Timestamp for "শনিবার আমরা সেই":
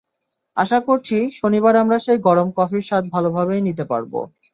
1.39-2.19